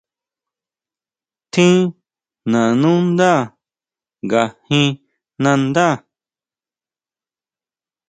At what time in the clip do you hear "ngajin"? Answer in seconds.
4.25-4.89